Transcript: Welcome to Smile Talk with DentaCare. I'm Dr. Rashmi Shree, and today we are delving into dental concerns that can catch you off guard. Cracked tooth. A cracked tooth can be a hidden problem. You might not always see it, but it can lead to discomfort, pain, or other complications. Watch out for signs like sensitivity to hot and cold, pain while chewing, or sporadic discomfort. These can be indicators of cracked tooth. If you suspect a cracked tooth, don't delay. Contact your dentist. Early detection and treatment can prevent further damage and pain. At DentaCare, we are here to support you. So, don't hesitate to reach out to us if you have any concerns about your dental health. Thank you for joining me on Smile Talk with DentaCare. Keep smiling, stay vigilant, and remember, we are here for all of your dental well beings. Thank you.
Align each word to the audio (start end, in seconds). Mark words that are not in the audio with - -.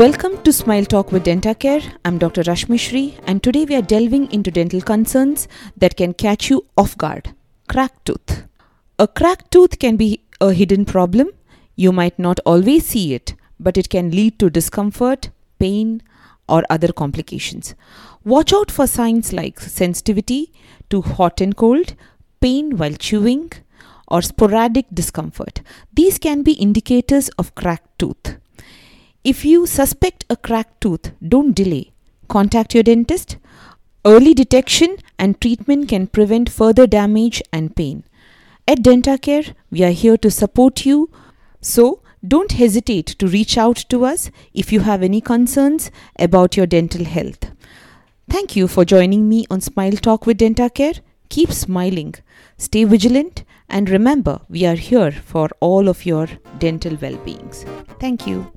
Welcome 0.00 0.42
to 0.44 0.52
Smile 0.54 0.86
Talk 0.86 1.12
with 1.12 1.24
DentaCare. 1.24 1.82
I'm 2.06 2.16
Dr. 2.16 2.42
Rashmi 2.44 2.80
Shree, 2.80 3.18
and 3.26 3.42
today 3.42 3.66
we 3.66 3.74
are 3.76 3.82
delving 3.82 4.32
into 4.32 4.50
dental 4.50 4.80
concerns 4.80 5.46
that 5.76 5.98
can 5.98 6.14
catch 6.14 6.48
you 6.48 6.64
off 6.78 6.96
guard. 6.96 7.34
Cracked 7.68 8.06
tooth. 8.06 8.46
A 8.98 9.06
cracked 9.06 9.50
tooth 9.50 9.78
can 9.78 9.98
be 9.98 10.22
a 10.40 10.54
hidden 10.54 10.86
problem. 10.86 11.28
You 11.76 11.92
might 11.92 12.18
not 12.18 12.40
always 12.46 12.86
see 12.86 13.12
it, 13.12 13.34
but 13.58 13.76
it 13.76 13.90
can 13.90 14.10
lead 14.10 14.38
to 14.38 14.48
discomfort, 14.48 15.28
pain, 15.58 16.02
or 16.48 16.62
other 16.70 16.94
complications. 16.94 17.74
Watch 18.24 18.54
out 18.54 18.70
for 18.70 18.86
signs 18.86 19.34
like 19.34 19.60
sensitivity 19.60 20.50
to 20.88 21.02
hot 21.02 21.42
and 21.42 21.54
cold, 21.54 21.94
pain 22.40 22.78
while 22.78 22.94
chewing, 22.94 23.52
or 24.08 24.22
sporadic 24.22 24.86
discomfort. 24.94 25.60
These 25.92 26.18
can 26.18 26.42
be 26.42 26.52
indicators 26.52 27.28
of 27.38 27.54
cracked 27.54 27.98
tooth. 27.98 28.39
If 29.22 29.44
you 29.44 29.66
suspect 29.66 30.24
a 30.30 30.36
cracked 30.36 30.80
tooth, 30.80 31.12
don't 31.26 31.54
delay. 31.54 31.92
Contact 32.28 32.72
your 32.72 32.82
dentist. 32.82 33.36
Early 34.02 34.32
detection 34.32 34.96
and 35.18 35.38
treatment 35.38 35.90
can 35.90 36.06
prevent 36.06 36.48
further 36.48 36.86
damage 36.86 37.42
and 37.52 37.76
pain. 37.76 38.04
At 38.66 38.78
DentaCare, 38.78 39.54
we 39.70 39.82
are 39.84 39.90
here 39.90 40.16
to 40.16 40.30
support 40.30 40.86
you. 40.86 41.10
So, 41.60 42.00
don't 42.26 42.52
hesitate 42.52 43.08
to 43.18 43.26
reach 43.26 43.58
out 43.58 43.76
to 43.90 44.06
us 44.06 44.30
if 44.54 44.72
you 44.72 44.80
have 44.80 45.02
any 45.02 45.20
concerns 45.20 45.90
about 46.18 46.56
your 46.56 46.66
dental 46.66 47.04
health. 47.04 47.50
Thank 48.30 48.56
you 48.56 48.68
for 48.68 48.86
joining 48.86 49.28
me 49.28 49.44
on 49.50 49.60
Smile 49.60 49.98
Talk 49.98 50.24
with 50.24 50.38
DentaCare. 50.38 51.00
Keep 51.28 51.52
smiling, 51.52 52.14
stay 52.56 52.84
vigilant, 52.84 53.44
and 53.68 53.90
remember, 53.90 54.40
we 54.48 54.64
are 54.64 54.76
here 54.76 55.12
for 55.12 55.50
all 55.60 55.88
of 55.88 56.06
your 56.06 56.26
dental 56.58 56.96
well 57.02 57.18
beings. 57.18 57.66
Thank 58.00 58.26
you. 58.26 58.50